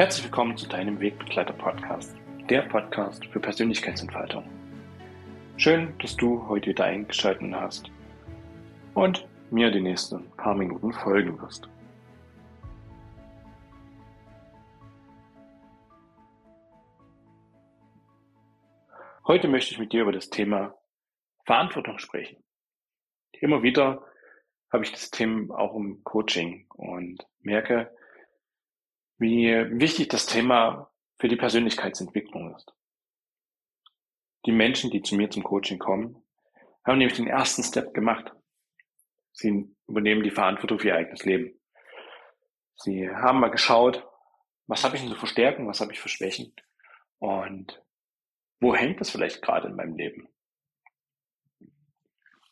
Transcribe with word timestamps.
Herzlich 0.00 0.24
willkommen 0.24 0.56
zu 0.56 0.66
deinem 0.66 0.98
Wegbegleiter 0.98 1.52
Podcast, 1.52 2.16
der 2.48 2.62
Podcast 2.62 3.22
für 3.26 3.38
Persönlichkeitsentfaltung. 3.38 4.48
Schön, 5.58 5.92
dass 5.98 6.16
du 6.16 6.48
heute 6.48 6.70
wieder 6.70 6.86
eingeschaltet 6.86 7.52
hast 7.52 7.90
und 8.94 9.28
mir 9.50 9.70
die 9.70 9.82
nächsten 9.82 10.30
paar 10.38 10.54
Minuten 10.54 10.94
folgen 10.94 11.38
wirst. 11.42 11.68
Heute 19.26 19.48
möchte 19.48 19.74
ich 19.74 19.78
mit 19.78 19.92
dir 19.92 20.00
über 20.00 20.12
das 20.12 20.30
Thema 20.30 20.74
Verantwortung 21.44 21.98
sprechen. 21.98 22.42
Immer 23.32 23.62
wieder 23.62 24.02
habe 24.72 24.82
ich 24.82 24.92
das 24.92 25.10
Thema 25.10 25.58
auch 25.58 25.76
im 25.76 26.02
Coaching 26.04 26.64
und 26.70 27.26
merke, 27.42 27.94
wie 29.20 29.52
wichtig 29.78 30.08
das 30.08 30.26
Thema 30.26 30.90
für 31.18 31.28
die 31.28 31.36
Persönlichkeitsentwicklung 31.36 32.56
ist. 32.56 32.72
Die 34.46 34.52
Menschen, 34.52 34.90
die 34.90 35.02
zu 35.02 35.14
mir 35.14 35.30
zum 35.30 35.42
Coaching 35.42 35.78
kommen, 35.78 36.24
haben 36.86 36.98
nämlich 36.98 37.18
den 37.18 37.26
ersten 37.26 37.62
Step 37.62 37.92
gemacht. 37.92 38.32
Sie 39.32 39.68
übernehmen 39.86 40.22
die 40.22 40.30
Verantwortung 40.30 40.78
für 40.78 40.88
ihr 40.88 40.96
eigenes 40.96 41.24
Leben. 41.24 41.60
Sie 42.76 43.10
haben 43.10 43.40
mal 43.40 43.50
geschaut, 43.50 44.08
was 44.66 44.84
habe 44.84 44.96
ich 44.96 45.02
denn 45.02 45.14
für 45.14 45.26
Stärken, 45.26 45.68
was 45.68 45.80
habe 45.80 45.92
ich 45.92 46.00
für 46.00 46.08
Schwächen 46.08 46.54
und 47.18 47.82
wo 48.60 48.74
hängt 48.74 49.00
das 49.00 49.10
vielleicht 49.10 49.42
gerade 49.42 49.68
in 49.68 49.76
meinem 49.76 49.96
Leben? 49.96 50.28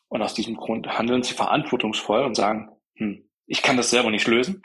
Und 0.07 0.21
aus 0.21 0.35
diesem 0.35 0.55
Grund 0.55 0.87
handeln 0.87 1.23
sie 1.23 1.33
verantwortungsvoll 1.33 2.23
und 2.23 2.35
sagen, 2.35 2.69
hm, 2.95 3.27
ich 3.47 3.63
kann 3.63 3.77
das 3.77 3.89
selber 3.89 4.11
nicht 4.11 4.27
lösen, 4.27 4.61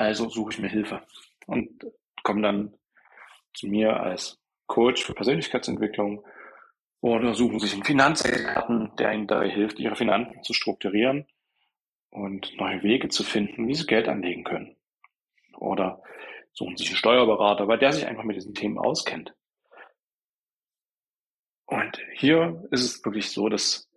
also 0.00 0.30
suche 0.30 0.52
ich 0.52 0.58
mir 0.58 0.68
Hilfe 0.68 1.02
und 1.46 1.86
komme 2.22 2.40
dann 2.40 2.74
zu 3.52 3.66
mir 3.66 4.00
als 4.00 4.40
Coach 4.66 5.04
für 5.04 5.12
Persönlichkeitsentwicklung 5.12 6.24
oder 7.02 7.34
suchen 7.34 7.58
sich 7.58 7.74
einen 7.74 7.84
Finanzexperten, 7.84 8.96
der 8.96 9.12
ihnen 9.12 9.26
dabei 9.26 9.50
hilft, 9.50 9.78
ihre 9.78 9.96
Finanzen 9.96 10.42
zu 10.42 10.54
strukturieren 10.54 11.26
und 12.08 12.56
neue 12.56 12.82
Wege 12.82 13.10
zu 13.10 13.24
finden, 13.24 13.68
wie 13.68 13.74
sie 13.74 13.84
Geld 13.84 14.08
anlegen 14.08 14.42
können. 14.42 14.74
Oder 15.58 16.02
suchen 16.54 16.78
sich 16.78 16.88
einen 16.88 16.96
Steuerberater, 16.96 17.68
weil 17.68 17.78
der 17.78 17.92
sich 17.92 18.06
einfach 18.06 18.24
mit 18.24 18.36
diesen 18.36 18.54
Themen 18.54 18.78
auskennt. 18.78 19.34
Und 21.66 22.00
hier 22.14 22.66
ist 22.70 22.84
es 22.84 23.04
wirklich 23.04 23.30
so, 23.30 23.50
dass 23.50 23.90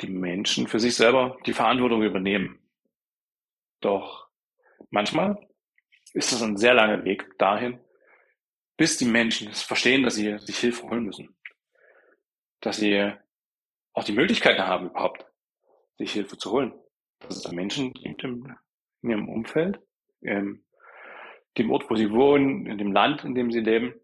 die 0.00 0.10
Menschen 0.10 0.68
für 0.68 0.78
sich 0.78 0.94
selber 0.94 1.36
die 1.44 1.52
Verantwortung 1.52 2.02
übernehmen. 2.02 2.60
Doch 3.80 4.23
Manchmal 4.90 5.48
ist 6.12 6.32
es 6.32 6.42
ein 6.42 6.56
sehr 6.56 6.74
langer 6.74 7.04
Weg 7.04 7.38
dahin, 7.38 7.80
bis 8.76 8.96
die 8.98 9.04
Menschen 9.04 9.52
verstehen, 9.52 10.02
dass 10.02 10.16
sie 10.16 10.38
sich 10.38 10.58
Hilfe 10.58 10.88
holen 10.88 11.04
müssen. 11.04 11.36
Dass 12.60 12.76
sie 12.76 13.12
auch 13.92 14.04
die 14.04 14.12
Möglichkeiten 14.12 14.62
haben, 14.62 14.90
überhaupt 14.90 15.26
sich 15.98 16.12
Hilfe 16.12 16.36
zu 16.36 16.50
holen. 16.50 16.72
Dass 17.20 17.36
es 17.36 17.42
da 17.42 17.52
Menschen 17.52 17.92
gibt 17.92 18.22
in 18.24 18.56
ihrem 19.02 19.28
Umfeld, 19.28 19.80
in 20.20 20.64
dem 21.56 21.70
Ort, 21.70 21.88
wo 21.88 21.94
sie 21.94 22.10
wohnen, 22.10 22.66
in 22.66 22.78
dem 22.78 22.92
Land, 22.92 23.24
in 23.24 23.34
dem 23.34 23.52
sie 23.52 23.60
leben, 23.60 23.94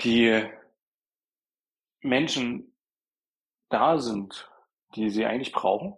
die 0.00 0.44
Menschen 2.00 2.76
da 3.68 3.98
sind, 3.98 4.50
die 4.94 5.10
sie 5.10 5.26
eigentlich 5.26 5.52
brauchen, 5.52 5.96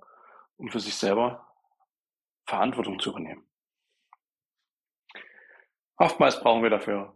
um 0.56 0.68
für 0.68 0.80
sich 0.80 0.94
selber 0.94 1.47
Verantwortung 2.48 2.98
zu 2.98 3.10
übernehmen. 3.10 3.46
Oftmals 5.96 6.40
brauchen 6.40 6.62
wir 6.62 6.70
dafür 6.70 7.14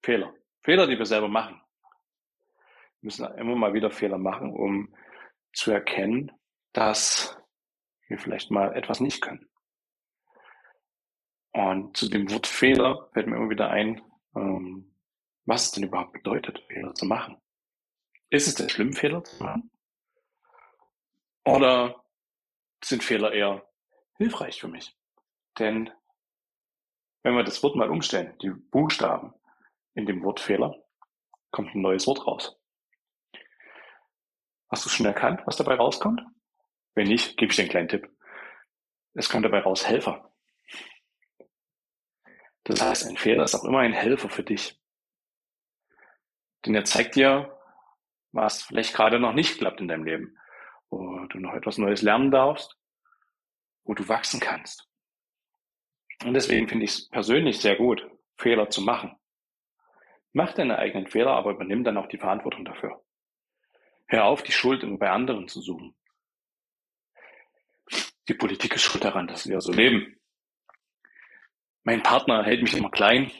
Fehler. 0.00 0.32
Fehler, 0.62 0.86
die 0.86 0.96
wir 0.96 1.06
selber 1.06 1.28
machen. 1.28 1.60
Wir 3.00 3.06
müssen 3.06 3.26
immer 3.36 3.56
mal 3.56 3.74
wieder 3.74 3.90
Fehler 3.90 4.18
machen, 4.18 4.52
um 4.52 4.94
zu 5.52 5.72
erkennen, 5.72 6.30
dass 6.72 7.36
wir 8.06 8.18
vielleicht 8.18 8.50
mal 8.50 8.76
etwas 8.76 9.00
nicht 9.00 9.20
können. 9.20 9.48
Und 11.52 11.96
zu 11.96 12.08
dem 12.08 12.30
Wort 12.30 12.46
Fehler 12.46 13.10
fällt 13.12 13.26
mir 13.26 13.36
immer 13.36 13.50
wieder 13.50 13.70
ein, 13.70 14.00
ähm, 14.36 14.94
was 15.46 15.64
es 15.64 15.70
denn 15.72 15.84
überhaupt 15.84 16.12
bedeutet, 16.12 16.62
Fehler 16.68 16.94
zu 16.94 17.06
machen. 17.06 17.40
Ist 18.30 18.46
es 18.46 18.54
denn 18.54 18.68
schlimm, 18.68 18.92
Fehler 18.92 19.24
zu 19.24 19.42
machen? 19.42 19.70
Oder 21.44 22.04
sind 22.84 23.02
Fehler 23.02 23.32
eher 23.32 23.67
hilfreich 24.18 24.60
für 24.60 24.68
mich. 24.68 24.96
Denn 25.58 25.90
wenn 27.22 27.34
wir 27.34 27.44
das 27.44 27.62
Wort 27.62 27.76
mal 27.76 27.90
umstellen, 27.90 28.36
die 28.42 28.50
Buchstaben 28.50 29.32
in 29.94 30.06
dem 30.06 30.22
Wort 30.22 30.40
Fehler, 30.40 30.76
kommt 31.50 31.74
ein 31.74 31.80
neues 31.80 32.06
Wort 32.06 32.26
raus. 32.26 32.60
Hast 34.70 34.84
du 34.84 34.90
schon 34.90 35.06
erkannt, 35.06 35.40
was 35.46 35.56
dabei 35.56 35.76
rauskommt? 35.76 36.20
Wenn 36.94 37.08
nicht, 37.08 37.36
gebe 37.36 37.50
ich 37.50 37.56
dir 37.56 37.62
einen 37.62 37.70
kleinen 37.70 37.88
Tipp. 37.88 38.10
Es 39.14 39.28
kommt 39.28 39.44
dabei 39.44 39.60
raus 39.60 39.86
Helfer. 39.86 40.32
Das 42.64 42.82
heißt, 42.82 43.06
ein 43.06 43.16
Fehler 43.16 43.44
ist 43.44 43.54
auch 43.54 43.64
immer 43.64 43.78
ein 43.78 43.94
Helfer 43.94 44.28
für 44.28 44.42
dich. 44.42 44.78
Denn 46.66 46.74
er 46.74 46.84
zeigt 46.84 47.14
dir, 47.14 47.58
was 48.32 48.62
vielleicht 48.62 48.94
gerade 48.94 49.18
noch 49.18 49.32
nicht 49.32 49.58
klappt 49.58 49.80
in 49.80 49.88
deinem 49.88 50.04
Leben, 50.04 50.36
wo 50.90 51.24
du 51.26 51.38
noch 51.38 51.54
etwas 51.54 51.78
Neues 51.78 52.02
lernen 52.02 52.30
darfst 52.30 52.78
wo 53.88 53.94
du 53.94 54.06
wachsen 54.06 54.38
kannst. 54.38 54.86
Und 56.22 56.34
deswegen 56.34 56.68
finde 56.68 56.84
ich 56.84 56.90
es 56.92 57.08
persönlich 57.08 57.58
sehr 57.58 57.76
gut, 57.76 58.06
Fehler 58.36 58.68
zu 58.68 58.82
machen. 58.82 59.16
Mach 60.32 60.52
deine 60.52 60.78
eigenen 60.78 61.06
Fehler, 61.06 61.30
aber 61.30 61.52
übernimm 61.52 61.84
dann 61.84 61.96
auch 61.96 62.06
die 62.06 62.18
Verantwortung 62.18 62.66
dafür. 62.66 63.02
Hör 64.06 64.26
auf, 64.26 64.42
die 64.42 64.52
Schuld 64.52 64.82
immer 64.82 64.98
bei 64.98 65.10
anderen 65.10 65.48
zu 65.48 65.62
suchen. 65.62 65.96
Die 68.28 68.34
Politik 68.34 68.74
ist 68.74 68.82
schuld 68.82 69.04
daran, 69.04 69.26
dass 69.26 69.48
wir 69.48 69.60
so 69.62 69.72
leben. 69.72 70.20
Mein 71.82 72.02
Partner 72.02 72.44
hält 72.44 72.62
mich 72.62 72.76
immer 72.76 72.90
klein. 72.90 73.32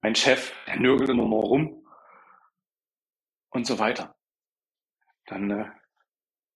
Mein 0.00 0.14
Chef, 0.14 0.54
der 0.66 0.80
nörgelt 0.80 1.10
immer 1.10 1.26
nur 1.26 1.42
rum. 1.42 1.86
Und 3.50 3.66
so 3.66 3.78
weiter. 3.78 4.16
Dann 5.26 5.50
äh, 5.50 5.70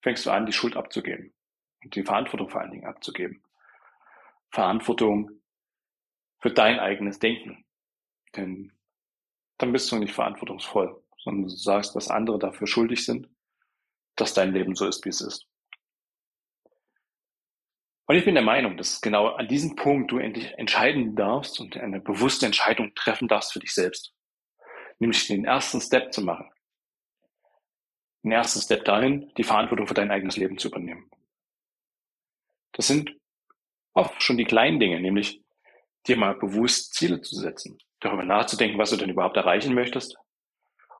fängst 0.02 0.24
du 0.24 0.30
an, 0.30 0.46
die 0.46 0.52
Schuld 0.52 0.74
abzugeben 0.74 1.34
und 1.82 1.94
die 1.94 2.02
Verantwortung 2.02 2.48
vor 2.48 2.60
allen 2.60 2.72
Dingen 2.72 2.86
abzugeben. 2.86 3.42
Verantwortung 4.50 5.30
für 6.40 6.50
dein 6.50 6.78
eigenes 6.78 7.18
Denken. 7.18 7.64
Denn 8.36 8.72
dann 9.58 9.72
bist 9.72 9.90
du 9.90 9.96
nicht 9.96 10.14
verantwortungsvoll, 10.14 11.02
sondern 11.18 11.44
du 11.44 11.48
sagst, 11.48 11.96
dass 11.96 12.10
andere 12.10 12.38
dafür 12.38 12.66
schuldig 12.66 13.04
sind, 13.04 13.28
dass 14.16 14.34
dein 14.34 14.52
Leben 14.52 14.74
so 14.74 14.86
ist, 14.86 15.04
wie 15.04 15.10
es 15.10 15.20
ist. 15.20 15.46
Und 18.06 18.16
ich 18.16 18.24
bin 18.24 18.34
der 18.34 18.44
Meinung, 18.44 18.78
dass 18.78 19.02
genau 19.02 19.34
an 19.34 19.48
diesem 19.48 19.76
Punkt 19.76 20.10
du 20.10 20.18
endlich 20.18 20.56
entscheiden 20.56 21.14
darfst 21.14 21.60
und 21.60 21.76
eine 21.76 22.00
bewusste 22.00 22.46
Entscheidung 22.46 22.94
treffen 22.94 23.28
darfst 23.28 23.52
für 23.52 23.60
dich 23.60 23.74
selbst. 23.74 24.14
Nämlich 24.98 25.26
den 25.26 25.44
ersten 25.44 25.80
Step 25.80 26.12
zu 26.12 26.22
machen. 26.22 26.50
Den 28.22 28.32
ersten 28.32 28.60
Step 28.60 28.86
dahin, 28.86 29.30
die 29.36 29.44
Verantwortung 29.44 29.86
für 29.86 29.94
dein 29.94 30.10
eigenes 30.10 30.38
Leben 30.38 30.56
zu 30.56 30.68
übernehmen. 30.68 31.10
Das 32.72 32.86
sind 32.86 33.16
oft 33.94 34.22
schon 34.22 34.36
die 34.38 34.44
kleinen 34.44 34.80
Dinge, 34.80 35.00
nämlich 35.00 35.42
dir 36.06 36.16
mal 36.16 36.34
bewusst 36.34 36.94
Ziele 36.94 37.20
zu 37.20 37.36
setzen, 37.36 37.78
darüber 38.00 38.24
nachzudenken, 38.24 38.78
was 38.78 38.90
du 38.90 38.96
denn 38.96 39.10
überhaupt 39.10 39.36
erreichen 39.36 39.74
möchtest, 39.74 40.16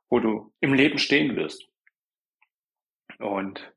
wo 0.09 0.21
du 0.21 0.53
im 0.61 0.75
Leben 0.75 0.99
stehen 0.99 1.37
willst 1.37 1.67
und 3.19 3.73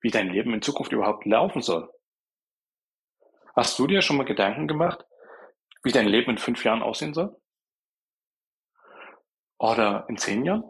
wie 0.00 0.10
dein 0.10 0.30
Leben 0.30 0.52
in 0.52 0.62
Zukunft 0.62 0.92
überhaupt 0.92 1.24
laufen 1.24 1.62
soll. 1.62 1.90
Hast 3.54 3.78
du 3.78 3.86
dir 3.86 4.02
schon 4.02 4.16
mal 4.16 4.24
Gedanken 4.24 4.66
gemacht, 4.66 5.04
wie 5.82 5.92
dein 5.92 6.08
Leben 6.08 6.30
in 6.30 6.38
fünf 6.38 6.64
Jahren 6.64 6.82
aussehen 6.82 7.14
soll? 7.14 7.40
Oder 9.58 10.06
in 10.08 10.16
zehn 10.16 10.44
Jahren? 10.44 10.64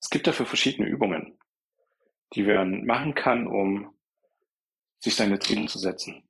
Es 0.00 0.08
gibt 0.10 0.26
dafür 0.26 0.46
verschiedene 0.46 0.88
Übungen 0.88 1.38
die 2.34 2.42
man 2.42 2.84
machen 2.84 3.14
kann, 3.14 3.46
um 3.46 3.94
sich 4.98 5.14
seine 5.14 5.38
Ziele 5.38 5.66
zu 5.66 5.78
setzen. 5.78 6.22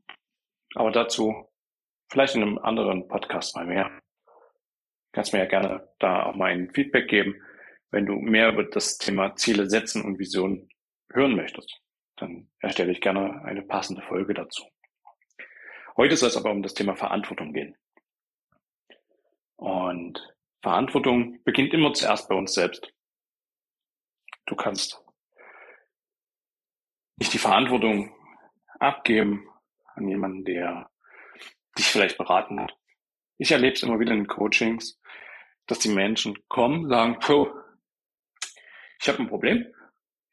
Aber 0.75 0.91
dazu 0.91 1.49
vielleicht 2.11 2.35
in 2.35 2.43
einem 2.43 2.59
anderen 2.59 3.09
Podcast 3.09 3.57
mal 3.57 3.67
mehr. 3.67 3.91
Kannst 5.13 5.33
mir 5.33 5.41
ja 5.41 5.47
gerne 5.47 5.89
da 5.99 6.25
auch 6.25 6.35
mal 6.35 6.51
ein 6.51 6.73
Feedback 6.73 7.09
geben, 7.09 7.41
wenn 7.91 8.07
du 8.07 8.15
mehr 8.15 8.51
über 8.53 8.65
das 8.65 8.99
Thema 8.99 9.37
Ziele 9.37 9.69
setzen 9.69 10.03
und 10.05 10.19
Visionen 10.19 10.69
hören 11.13 11.37
möchtest. 11.37 11.81
Dann 12.17 12.51
erstelle 12.61 12.93
ich 12.93 13.01
gerne 13.01 13.43
eine 13.45 13.63
passende 13.63 14.03
Folge 14.03 14.35
dazu. 14.35 14.65
Heute 15.97 16.17
soll 16.17 16.29
es 16.29 16.37
aber 16.37 16.51
um 16.51 16.63
das 16.63 16.75
Thema 16.75 16.97
Verantwortung 16.97 17.53
gehen. 17.53 17.77
Und 19.57 20.21
Verantwortung 20.63 21.43
beginnt 21.45 21.73
immer 21.73 21.93
zuerst 21.95 22.29
bei 22.29 22.35
uns 22.35 22.55
selbst. 22.55 22.93
Du 24.47 24.57
kannst 24.57 25.04
nicht 27.17 27.33
die 27.33 27.39
Verantwortung 27.39 28.15
abgeben 28.81 29.49
an 29.95 30.09
jemanden, 30.09 30.45
der 30.45 30.91
dich 31.79 31.87
vielleicht 31.87 32.19
beraten 32.19 32.61
hat. 32.61 32.77
Ich 33.39 33.51
erlebe 33.51 33.75
es 33.75 33.83
immer 33.83 34.01
wieder 34.01 34.13
in 34.13 34.27
Coachings, 34.27 35.01
dass 35.67 35.79
die 35.79 35.89
Menschen 35.89 36.37
kommen, 36.49 36.89
sagen, 36.89 37.19
Pro, 37.19 37.53
ich 39.01 39.09
habe 39.09 39.19
ein 39.19 39.29
Problem, 39.29 39.67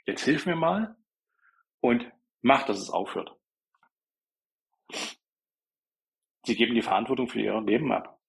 jetzt 0.06 0.24
hilf 0.24 0.46
mir 0.46 0.56
mal 0.56 0.96
und 1.80 2.12
mach, 2.42 2.64
dass 2.64 2.80
es 2.80 2.90
aufhört. 2.90 3.36
Sie 6.46 6.56
geben 6.56 6.76
die 6.76 6.82
Verantwortung 6.82 7.28
für 7.28 7.40
ihr 7.40 7.60
Leben 7.62 7.92
ab. 7.92 8.20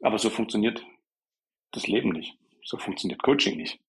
Aber 0.00 0.18
so 0.18 0.30
funktioniert 0.30 0.84
das 1.72 1.86
Leben 1.86 2.10
nicht. 2.10 2.38
So 2.62 2.78
funktioniert 2.78 3.22
Coaching 3.22 3.56
nicht. 3.56 3.80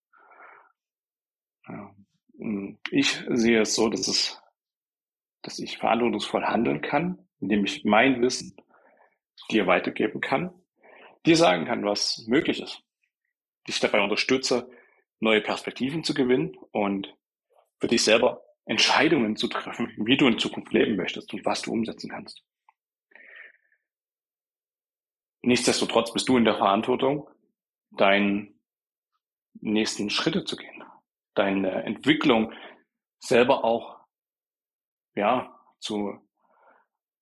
Ich 2.92 3.22
sehe 3.30 3.62
es 3.62 3.76
so, 3.76 3.90
dass 3.90 4.08
es, 4.08 4.42
dass 5.42 5.60
ich 5.60 5.78
verantwortungsvoll 5.78 6.46
handeln 6.46 6.82
kann, 6.82 7.28
indem 7.42 7.66
ich 7.66 7.84
mein 7.84 8.22
Wissen 8.22 8.56
dir 9.52 9.68
weitergeben 9.68 10.22
kann, 10.22 10.54
dir 11.26 11.36
sagen 11.36 11.66
kann, 11.66 11.84
was 11.84 12.26
möglich 12.28 12.62
ist, 12.62 12.82
dich 13.68 13.80
dabei 13.80 14.02
unterstütze, 14.02 14.70
neue 15.20 15.42
Perspektiven 15.42 16.04
zu 16.04 16.14
gewinnen 16.14 16.56
und 16.72 17.14
für 17.80 17.88
dich 17.88 18.04
selber 18.04 18.44
Entscheidungen 18.66 19.36
zu 19.36 19.48
treffen, 19.48 19.92
wie 19.98 20.16
du 20.16 20.28
in 20.28 20.40
Zukunft 20.40 20.72
leben 20.72 20.96
möchtest 20.96 21.34
und 21.34 21.46
was 21.46 21.62
du 21.62 21.72
umsetzen 21.72 22.10
kannst. 22.10 22.44
Nichtsdestotrotz 25.42 26.14
bist 26.14 26.30
du 26.30 26.38
in 26.38 26.46
der 26.46 26.58
Verantwortung, 26.58 27.30
deinen 27.92 28.60
nächsten 29.62 30.10
Schritte 30.10 30.46
zu 30.46 30.56
gehen, 30.56 30.84
deine 31.36 31.84
Entwicklung 31.84 32.54
selber 33.20 33.64
auch 33.64 34.00
ja 35.16 35.56
zu 35.80 36.20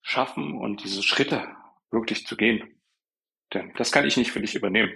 schaffen 0.01 0.57
und 0.57 0.83
diese 0.83 1.03
Schritte 1.03 1.55
wirklich 1.91 2.25
zu 2.25 2.37
gehen. 2.37 2.81
Denn 3.53 3.73
das 3.75 3.91
kann 3.91 4.05
ich 4.05 4.17
nicht 4.17 4.31
für 4.31 4.41
dich 4.41 4.55
übernehmen. 4.55 4.93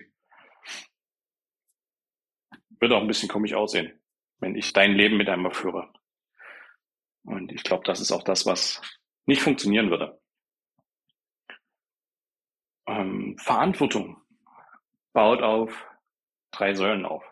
Wird 2.70 2.92
auch 2.92 3.02
ein 3.02 3.08
bisschen 3.08 3.30
komisch 3.30 3.54
aussehen, 3.54 4.02
wenn 4.40 4.56
ich 4.56 4.74
dein 4.74 4.94
Leben 4.94 5.18
mit 5.18 5.30
einmal 5.30 5.54
führe. 5.54 5.92
Und 7.24 7.52
ich 7.52 7.64
glaube, 7.64 7.84
das 7.86 8.00
ist 8.00 8.12
auch 8.12 8.24
das, 8.24 8.46
was 8.46 8.82
nicht 9.26 9.42
funktionieren 9.42 9.90
würde. 9.90 10.20
Ähm, 12.88 13.38
Verantwortung 13.38 14.22
baut 15.14 15.42
auf 15.42 15.88
drei 16.52 16.74
Säulen 16.74 17.06
auf. 17.06 17.24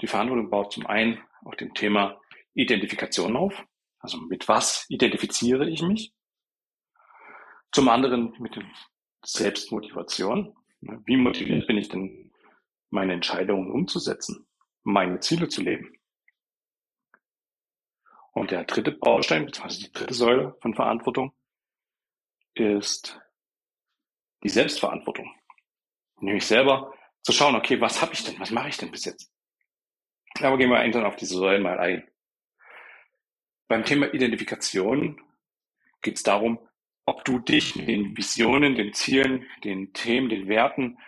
Die 0.00 0.06
Verantwortung 0.06 0.50
baut 0.50 0.72
zum 0.72 0.86
einen 0.86 1.22
auf 1.44 1.56
dem 1.56 1.74
Thema 1.74 2.20
Identifikation 2.54 3.36
auf. 3.36 3.64
Also 3.98 4.18
mit 4.18 4.48
was 4.48 4.84
identifiziere 4.88 5.68
ich 5.68 5.82
mich? 5.82 6.14
Zum 7.72 7.88
anderen 7.88 8.34
mit 8.38 8.56
der 8.56 8.64
Selbstmotivation. 9.24 10.54
Wie 10.80 11.16
motiviert 11.16 11.66
bin 11.66 11.78
ich 11.78 11.88
denn, 11.88 12.32
meine 12.90 13.14
Entscheidungen 13.14 13.70
umzusetzen, 13.70 14.46
meine 14.82 15.20
Ziele 15.20 15.48
zu 15.48 15.62
leben? 15.62 15.92
Und 18.32 18.50
der 18.50 18.64
dritte 18.64 18.92
Baustein, 18.92 19.46
beziehungsweise 19.46 19.84
die 19.84 19.92
dritte 19.92 20.14
Säule 20.14 20.56
von 20.60 20.74
Verantwortung, 20.74 21.34
ist 22.54 23.18
die 24.42 24.48
Selbstverantwortung. 24.48 25.34
Nämlich 26.20 26.46
selber 26.46 26.94
zu 27.22 27.32
schauen, 27.32 27.56
okay, 27.56 27.80
was 27.80 28.00
habe 28.00 28.12
ich 28.12 28.24
denn, 28.24 28.38
was 28.38 28.50
mache 28.50 28.68
ich 28.68 28.76
denn 28.76 28.90
bis 28.90 29.06
jetzt? 29.06 29.35
Aber 30.40 30.58
gehen 30.58 30.70
wir 30.70 30.78
einzeln 30.78 31.04
auf 31.04 31.16
diese 31.16 31.34
Säulen 31.34 31.62
mal 31.62 31.78
ein. 31.78 32.06
Beim 33.68 33.84
Thema 33.84 34.12
Identifikation 34.12 35.20
geht 36.02 36.16
es 36.16 36.22
darum, 36.22 36.58
ob 37.04 37.24
du 37.24 37.38
dich 37.38 37.76
mit 37.76 37.88
den 37.88 38.16
Visionen, 38.16 38.74
den 38.74 38.92
Zielen, 38.92 39.46
den 39.64 39.92
Themen, 39.92 40.28
den 40.28 40.48
Werten 40.48 40.98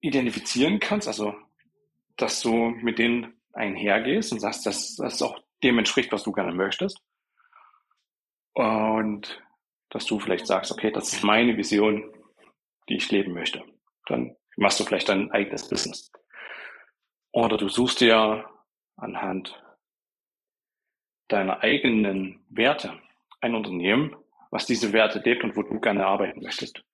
identifizieren 0.00 0.80
kannst, 0.80 1.08
also 1.08 1.34
dass 2.16 2.40
du 2.40 2.70
mit 2.70 2.98
denen 2.98 3.40
einhergehst 3.52 4.32
und 4.32 4.40
sagst, 4.40 4.66
dass 4.66 4.96
das 4.96 5.22
auch 5.22 5.42
dem 5.62 5.78
entspricht, 5.78 6.12
was 6.12 6.22
du 6.22 6.32
gerne 6.32 6.52
möchtest. 6.52 7.00
Und 8.52 9.42
dass 9.90 10.06
du 10.06 10.18
vielleicht 10.18 10.46
sagst, 10.46 10.70
okay, 10.70 10.90
das 10.90 11.12
ist 11.12 11.24
meine 11.24 11.56
Vision, 11.56 12.12
die 12.88 12.96
ich 12.96 13.10
leben 13.10 13.32
möchte. 13.32 13.64
Dann 14.06 14.36
machst 14.56 14.78
du 14.78 14.84
vielleicht 14.84 15.08
dein 15.08 15.30
eigenes 15.30 15.68
Business. 15.68 16.10
Oder 17.34 17.56
du 17.56 17.68
suchst 17.68 18.00
dir 18.00 18.48
anhand 18.94 19.60
deiner 21.26 21.64
eigenen 21.64 22.46
Werte 22.48 22.96
ein 23.40 23.56
Unternehmen, 23.56 24.14
was 24.52 24.66
diese 24.66 24.92
Werte 24.92 25.18
lebt 25.18 25.42
und 25.42 25.56
wo 25.56 25.64
du 25.64 25.80
gerne 25.80 26.06
arbeiten 26.06 26.44
möchtest. 26.44 26.84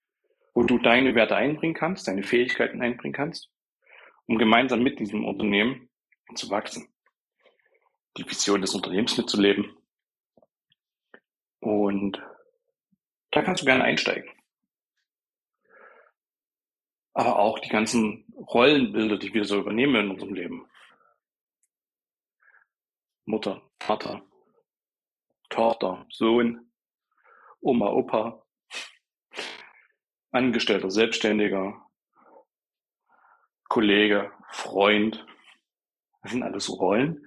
Wo 0.54 0.62
du 0.62 0.78
deine 0.78 1.14
Werte 1.14 1.36
einbringen 1.36 1.74
kannst, 1.74 2.08
deine 2.08 2.22
Fähigkeiten 2.22 2.80
einbringen 2.80 3.12
kannst, 3.12 3.50
um 4.24 4.38
gemeinsam 4.38 4.82
mit 4.82 4.98
diesem 4.98 5.26
Unternehmen 5.26 5.90
zu 6.34 6.48
wachsen, 6.48 6.88
die 8.16 8.24
Vision 8.24 8.62
des 8.62 8.74
Unternehmens 8.74 9.18
mitzuleben. 9.18 9.76
Und 11.60 12.22
da 13.30 13.42
kannst 13.42 13.60
du 13.60 13.66
gerne 13.66 13.84
einsteigen. 13.84 14.30
Aber 17.20 17.38
auch 17.38 17.58
die 17.58 17.68
ganzen 17.68 18.24
Rollenbilder, 18.34 19.18
die 19.18 19.34
wir 19.34 19.44
so 19.44 19.58
übernehmen 19.58 20.06
in 20.06 20.10
unserem 20.12 20.32
Leben. 20.32 20.66
Mutter, 23.26 23.60
Vater, 23.78 24.22
Tochter, 25.50 26.06
Sohn, 26.08 26.72
Oma, 27.60 27.90
Opa, 27.90 28.42
Angestellter, 30.30 30.90
Selbstständiger, 30.90 31.86
Kollege, 33.68 34.32
Freund, 34.52 35.26
das 36.22 36.32
sind 36.32 36.42
alles 36.42 36.70
Rollen, 36.70 37.26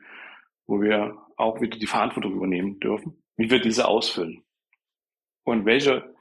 wo 0.65 0.81
wir 0.81 1.23
auch 1.37 1.61
wieder 1.61 1.77
die 1.77 1.85
Verantwortung 1.85 2.33
übernehmen 2.33 2.79
dürfen, 2.79 3.23
wie 3.37 3.51
wir 3.51 3.61
diese 3.61 3.87
ausfüllen. 3.87 4.43
Und 5.43 5.67
welche 5.67 6.15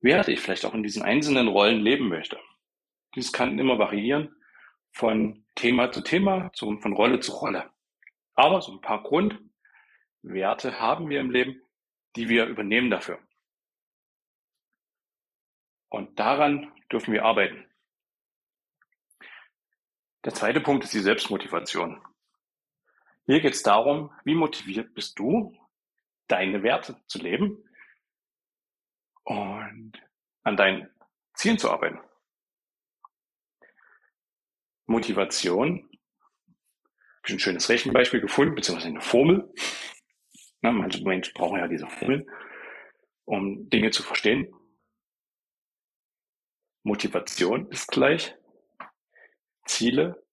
Werte 0.00 0.32
ich 0.32 0.40
vielleicht 0.40 0.64
auch 0.64 0.74
in 0.74 0.82
diesen 0.82 1.04
einzelnen 1.04 1.46
Rollen 1.46 1.82
leben 1.82 2.08
möchte. 2.08 2.36
Dies 3.14 3.32
kann 3.32 3.58
immer 3.58 3.78
variieren 3.78 4.34
von 4.92 5.44
Thema 5.54 5.90
zu 5.92 6.02
Thema, 6.02 6.50
von 6.56 6.92
Rolle 6.92 7.20
zu 7.20 7.32
Rolle. 7.32 7.70
Aber 8.34 8.62
so 8.62 8.72
ein 8.72 8.80
paar 8.80 9.02
Grundwerte 9.02 10.80
haben 10.80 11.08
wir 11.08 11.20
im 11.20 11.30
Leben, 11.30 11.62
die 12.16 12.28
wir 12.28 12.46
übernehmen 12.46 12.90
dafür. 12.90 13.18
Und 15.88 16.18
daran 16.18 16.72
dürfen 16.90 17.12
wir 17.12 17.24
arbeiten. 17.24 17.66
Der 20.24 20.34
zweite 20.34 20.60
Punkt 20.60 20.84
ist 20.84 20.94
die 20.94 21.00
Selbstmotivation. 21.00 22.00
Hier 23.26 23.40
geht 23.40 23.54
es 23.54 23.62
darum, 23.62 24.12
wie 24.24 24.34
motiviert 24.34 24.94
bist 24.94 25.18
du, 25.18 25.56
deine 26.28 26.62
Werte 26.62 26.96
zu 27.06 27.18
leben 27.18 27.64
und 29.24 29.92
an 30.42 30.56
deinen 30.56 30.88
Zielen 31.34 31.58
zu 31.58 31.70
arbeiten. 31.70 32.00
Motivation, 34.90 35.88
habe 37.22 37.34
ein 37.34 37.38
schönes 37.38 37.68
Rechenbeispiel 37.68 38.20
gefunden, 38.20 38.56
beziehungsweise 38.56 38.88
eine 38.88 39.00
Formel. 39.00 39.48
Na, 40.62 40.72
manche 40.72 41.02
Menschen 41.04 41.32
brauchen 41.32 41.58
ja 41.58 41.68
diese 41.68 41.86
Formel, 41.86 42.26
um 43.24 43.70
Dinge 43.70 43.92
zu 43.92 44.02
verstehen. 44.02 44.52
Motivation 46.82 47.70
ist 47.70 47.86
gleich 47.86 48.36
Ziele 49.64 50.26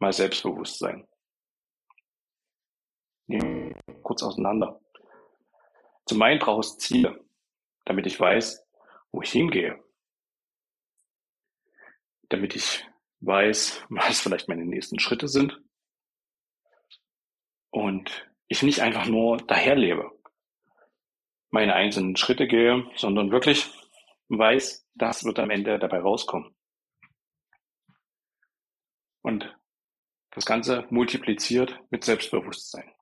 mal 0.00 0.12
Selbstbewusstsein. 0.12 1.06
Nehmen 3.28 3.72
kurz 4.02 4.24
auseinander. 4.24 4.80
Zum 6.06 6.20
einen 6.22 6.40
brauche 6.40 6.62
ich 6.62 6.78
Ziele, 6.78 7.24
damit 7.84 8.06
ich 8.06 8.18
weiß, 8.18 8.66
wo 9.12 9.22
ich 9.22 9.30
hingehe. 9.30 9.80
Damit 12.28 12.56
ich 12.56 12.84
weiß, 13.22 13.84
was 13.88 14.20
vielleicht 14.20 14.48
meine 14.48 14.64
nächsten 14.64 14.98
Schritte 14.98 15.28
sind. 15.28 15.60
Und 17.70 18.28
ich 18.48 18.62
nicht 18.62 18.80
einfach 18.80 19.06
nur 19.06 19.38
daherlebe, 19.38 20.10
meine 21.50 21.74
einzelnen 21.74 22.16
Schritte 22.16 22.46
gehe, 22.46 22.86
sondern 22.96 23.30
wirklich 23.30 23.70
weiß, 24.28 24.86
das 24.94 25.24
wird 25.24 25.38
am 25.38 25.50
Ende 25.50 25.78
dabei 25.78 26.00
rauskommen. 26.00 26.54
Und 29.22 29.56
das 30.30 30.44
Ganze 30.44 30.86
multipliziert 30.90 31.78
mit 31.90 32.04
Selbstbewusstsein. 32.04 32.92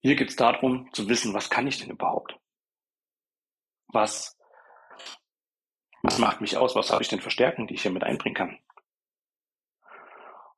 Hier 0.00 0.16
geht 0.16 0.30
es 0.30 0.36
darum 0.36 0.92
zu 0.92 1.08
wissen, 1.08 1.32
was 1.32 1.48
kann 1.48 1.66
ich 1.66 1.78
denn 1.78 1.90
überhaupt? 1.90 2.38
Was, 3.88 4.38
was 6.04 6.18
macht 6.18 6.42
mich 6.42 6.56
aus? 6.58 6.76
Was 6.76 6.90
habe 6.90 7.02
ich 7.02 7.08
denn 7.08 7.20
für 7.20 7.30
Stärken, 7.30 7.66
die 7.66 7.74
ich 7.74 7.82
hier 7.82 7.90
mit 7.90 8.04
einbringen 8.04 8.36
kann? 8.36 8.58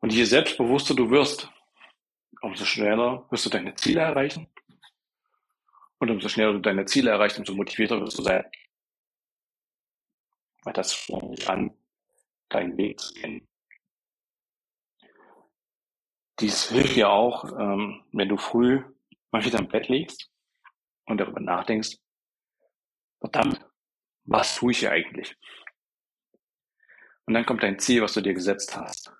Und 0.01 0.13
je 0.13 0.25
selbstbewusster 0.25 0.95
du 0.95 1.09
wirst, 1.11 1.49
umso 2.43 2.65
schneller 2.65 3.25
wirst 3.31 3.47
du 3.47 3.51
deine 3.51 3.75
Ziele 3.77 4.01
erreichen. 4.01 4.49
Und 5.99 6.11
umso 6.11 6.29
schneller 6.29 6.53
du 6.53 6.59
deine 6.59 6.85
Ziele 6.85 7.11
erreichst, 7.11 7.39
umso 7.39 7.55
motivierter 7.55 8.01
wirst 8.01 8.19
du 8.19 8.23
sein. 8.23 8.45
Weil 10.65 10.73
das 10.73 10.93
spornt 10.93 11.49
an, 11.49 11.73
deinen 12.49 12.77
Weg 12.77 12.99
zu 12.99 13.15
gehen. 13.15 13.49
Dies 16.41 16.71
hilft 16.71 16.97
dir 16.97 17.09
auch, 17.09 17.45
ähm, 17.59 18.05
wenn 18.13 18.29
du 18.29 18.37
früh 18.37 18.83
mal 19.31 19.45
wieder 19.45 19.61
im 19.61 19.69
Bett 19.69 19.89
liegst 19.89 20.29
und 21.07 21.19
darüber 21.19 21.41
nachdenkst, 21.41 21.99
verdammt, 23.21 23.65
was 24.27 24.57
tue 24.57 24.73
ich 24.73 24.81
hier 24.81 24.91
eigentlich? 24.91 25.37
Und 27.27 27.35
dann 27.35 27.47
kommt 27.47 27.63
dein 27.63 27.79
Ziel, 27.79 28.03
was 28.03 28.15
du 28.15 28.21
dir 28.21 28.35
gesetzt 28.35 28.77
hast. 28.77 29.13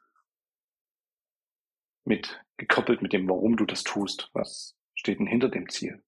Mit, 2.05 2.41
gekoppelt 2.57 3.03
mit 3.03 3.13
dem, 3.13 3.29
warum 3.29 3.57
du 3.57 3.65
das 3.65 3.83
tust. 3.83 4.31
Was 4.33 4.77
steht 4.95 5.19
denn 5.19 5.27
hinter 5.27 5.49
dem 5.49 5.69
Ziel? 5.69 6.05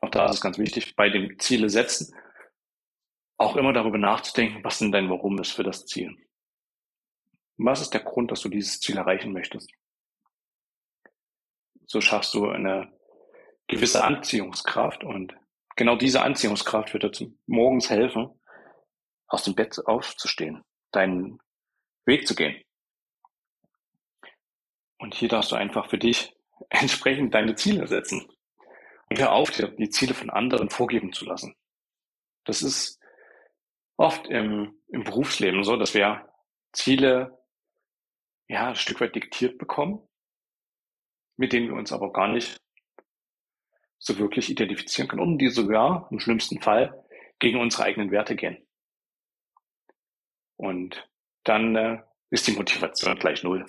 Auch 0.00 0.10
da 0.10 0.26
ist 0.26 0.36
es 0.36 0.40
ganz 0.40 0.58
wichtig, 0.58 0.96
bei 0.96 1.08
dem 1.08 1.38
Ziele 1.38 1.68
setzen, 1.68 2.14
auch 3.38 3.56
immer 3.56 3.72
darüber 3.72 3.98
nachzudenken, 3.98 4.64
was 4.64 4.78
denn 4.78 4.92
dein 4.92 5.10
Warum 5.10 5.38
ist 5.38 5.52
für 5.52 5.62
das 5.62 5.86
Ziel. 5.86 6.16
Was 7.58 7.80
ist 7.80 7.90
der 7.90 8.02
Grund, 8.02 8.30
dass 8.30 8.40
du 8.40 8.48
dieses 8.48 8.80
Ziel 8.80 8.96
erreichen 8.96 9.32
möchtest? 9.32 9.70
So 11.86 12.00
schaffst 12.00 12.34
du 12.34 12.48
eine 12.48 12.92
gewisse 13.68 14.04
Anziehungskraft 14.04 15.04
und 15.04 15.34
genau 15.76 15.96
diese 15.96 16.22
Anziehungskraft 16.22 16.92
wird 16.94 17.20
dir 17.20 17.32
morgens 17.46 17.90
helfen, 17.90 18.30
aus 19.28 19.44
dem 19.44 19.54
Bett 19.54 19.78
aufzustehen, 19.86 20.64
deinen 20.92 21.38
Weg 22.04 22.26
zu 22.26 22.34
gehen. 22.34 22.62
Und 24.98 25.14
hier 25.14 25.28
darfst 25.28 25.52
du 25.52 25.56
einfach 25.56 25.90
für 25.90 25.98
dich 25.98 26.34
entsprechend 26.70 27.34
deine 27.34 27.54
Ziele 27.54 27.86
setzen. 27.86 28.26
Und 29.08 29.20
hör 29.20 29.32
auf, 29.32 29.50
dir 29.50 29.68
die 29.68 29.90
Ziele 29.90 30.14
von 30.14 30.30
anderen 30.30 30.70
vorgeben 30.70 31.12
zu 31.12 31.26
lassen. 31.26 31.54
Das 32.44 32.62
ist 32.62 33.00
oft 33.96 34.26
im, 34.26 34.80
im 34.88 35.04
Berufsleben 35.04 35.62
so, 35.62 35.76
dass 35.76 35.94
wir 35.94 36.28
Ziele 36.72 37.38
ja 38.48 38.68
ein 38.68 38.76
Stück 38.76 39.00
weit 39.00 39.14
diktiert 39.14 39.58
bekommen, 39.58 40.06
mit 41.36 41.52
denen 41.52 41.68
wir 41.68 41.76
uns 41.76 41.92
aber 41.92 42.12
gar 42.12 42.28
nicht 42.28 42.60
so 43.98 44.18
wirklich 44.18 44.50
identifizieren 44.50 45.08
können 45.08 45.22
und 45.22 45.38
die 45.38 45.48
sogar 45.48 46.08
im 46.10 46.20
schlimmsten 46.20 46.60
Fall 46.60 47.04
gegen 47.38 47.60
unsere 47.60 47.84
eigenen 47.84 48.10
Werte 48.10 48.36
gehen. 48.36 48.66
Und 50.56 51.08
dann 51.44 51.76
äh, 51.76 52.02
ist 52.30 52.46
die 52.46 52.52
Motivation 52.52 53.18
gleich 53.18 53.42
null. 53.42 53.66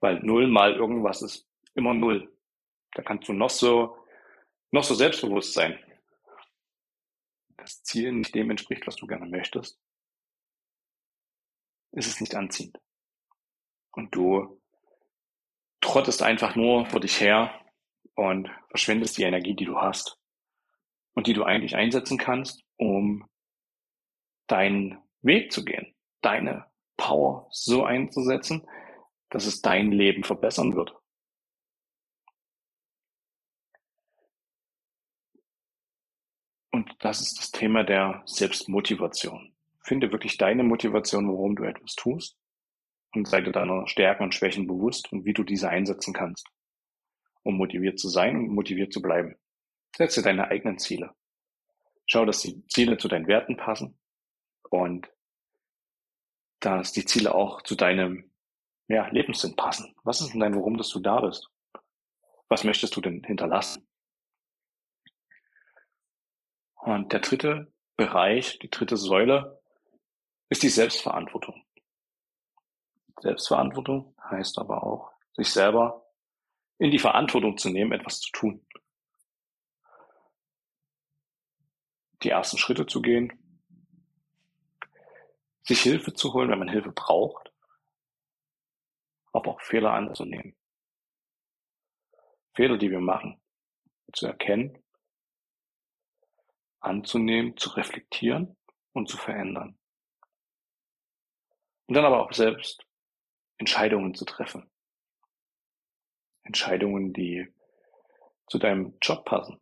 Weil 0.00 0.20
null 0.20 0.48
mal 0.48 0.74
irgendwas 0.74 1.22
ist 1.22 1.48
immer 1.74 1.94
null. 1.94 2.32
Da 2.92 3.02
kannst 3.02 3.28
du 3.28 3.32
noch 3.32 3.50
so, 3.50 3.96
noch 4.70 4.84
so 4.84 4.94
selbstbewusst 4.94 5.52
sein. 5.52 5.78
Das 7.56 7.82
Ziel 7.82 8.12
nicht 8.12 8.34
dem 8.34 8.50
entspricht, 8.50 8.86
was 8.86 8.96
du 8.96 9.06
gerne 9.06 9.26
möchtest, 9.26 9.80
ist 11.92 12.06
es 12.06 12.20
nicht 12.20 12.34
anziehend. 12.34 12.78
Und 13.92 14.14
du 14.14 14.60
trottest 15.80 16.22
einfach 16.22 16.56
nur 16.56 16.86
vor 16.86 17.00
dich 17.00 17.20
her 17.20 17.63
und 18.14 18.50
verschwendest 18.68 19.18
die 19.18 19.24
Energie, 19.24 19.54
die 19.54 19.64
du 19.64 19.78
hast 19.78 20.18
und 21.14 21.26
die 21.26 21.32
du 21.32 21.44
eigentlich 21.44 21.76
einsetzen 21.76 22.18
kannst, 22.18 22.62
um 22.76 23.28
deinen 24.46 24.98
Weg 25.22 25.52
zu 25.52 25.64
gehen, 25.64 25.94
deine 26.20 26.66
Power 26.96 27.48
so 27.50 27.84
einzusetzen, 27.84 28.66
dass 29.30 29.46
es 29.46 29.62
dein 29.62 29.90
Leben 29.90 30.22
verbessern 30.22 30.76
wird. 30.76 30.94
Und 36.70 36.94
das 36.98 37.20
ist 37.20 37.38
das 37.38 37.50
Thema 37.50 37.84
der 37.84 38.22
Selbstmotivation. 38.26 39.54
Finde 39.80 40.10
wirklich 40.12 40.38
deine 40.38 40.64
Motivation, 40.64 41.28
warum 41.28 41.56
du 41.56 41.64
etwas 41.64 41.94
tust 41.94 42.36
und 43.14 43.28
sei 43.28 43.42
dir 43.42 43.52
deiner 43.52 43.86
Stärken 43.86 44.24
und 44.24 44.34
Schwächen 44.34 44.66
bewusst 44.66 45.12
und 45.12 45.24
wie 45.24 45.32
du 45.32 45.44
diese 45.44 45.68
einsetzen 45.68 46.12
kannst, 46.12 46.48
um 47.44 47.56
motiviert 47.56 48.00
zu 48.00 48.08
sein 48.08 48.36
und 48.36 48.48
motiviert 48.48 48.92
zu 48.92 49.00
bleiben. 49.00 49.36
Setze 49.96 50.22
deine 50.22 50.48
eigenen 50.48 50.78
Ziele. 50.78 51.14
Schau, 52.06 52.24
dass 52.24 52.40
die 52.40 52.66
Ziele 52.66 52.98
zu 52.98 53.06
deinen 53.06 53.28
Werten 53.28 53.56
passen 53.56 53.98
und 54.70 55.08
dass 56.58 56.92
die 56.92 57.04
Ziele 57.04 57.34
auch 57.34 57.62
zu 57.62 57.76
deinem 57.76 58.30
ja, 58.88 59.06
Lebenssinn 59.08 59.54
passen. 59.56 59.94
Was 60.02 60.20
ist 60.20 60.32
denn 60.32 60.40
dein 60.40 60.54
Warum, 60.54 60.76
dass 60.76 60.88
du 60.88 61.00
da 61.00 61.20
bist? 61.20 61.48
Was 62.48 62.64
möchtest 62.64 62.96
du 62.96 63.00
denn 63.00 63.22
hinterlassen? 63.22 63.86
Und 66.74 67.12
der 67.12 67.20
dritte 67.20 67.72
Bereich, 67.96 68.58
die 68.58 68.70
dritte 68.70 68.96
Säule, 68.96 69.62
ist 70.50 70.62
die 70.62 70.68
Selbstverantwortung. 70.68 71.64
Selbstverantwortung 73.20 74.14
heißt 74.30 74.58
aber 74.58 74.84
auch, 74.84 75.12
sich 75.32 75.50
selber 75.50 76.03
in 76.78 76.90
die 76.90 76.98
Verantwortung 76.98 77.56
zu 77.56 77.70
nehmen, 77.70 77.92
etwas 77.92 78.20
zu 78.20 78.30
tun. 78.32 78.66
Die 82.22 82.30
ersten 82.30 82.58
Schritte 82.58 82.86
zu 82.86 83.02
gehen, 83.02 83.32
sich 85.62 85.80
Hilfe 85.80 86.12
zu 86.14 86.32
holen, 86.32 86.50
wenn 86.50 86.58
man 86.58 86.68
Hilfe 86.68 86.92
braucht, 86.92 87.52
aber 89.32 89.52
auch 89.52 89.60
Fehler 89.60 89.92
anzunehmen. 89.92 90.56
Fehler, 92.54 92.78
die 92.78 92.90
wir 92.90 93.00
machen, 93.00 93.40
zu 94.12 94.26
erkennen 94.26 94.84
anzunehmen, 96.84 97.56
zu 97.56 97.70
reflektieren 97.70 98.56
und 98.92 99.08
zu 99.08 99.16
verändern. 99.16 99.78
Und 101.86 101.94
dann 101.94 102.04
aber 102.04 102.22
auch 102.22 102.32
selbst 102.32 102.86
Entscheidungen 103.58 104.14
zu 104.14 104.24
treffen. 104.24 104.70
Entscheidungen, 106.44 107.12
die 107.12 107.52
zu 108.48 108.58
deinem 108.58 108.96
Job 109.02 109.24
passen. 109.24 109.60